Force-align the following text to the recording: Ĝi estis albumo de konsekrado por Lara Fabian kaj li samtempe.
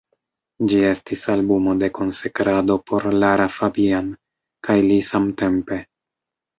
Ĝi 0.71 0.79
estis 0.91 1.25
albumo 1.33 1.75
de 1.83 1.91
konsekrado 1.99 2.79
por 2.89 3.07
Lara 3.21 3.49
Fabian 3.61 4.11
kaj 4.71 4.83
li 4.91 5.03
samtempe. 5.15 5.85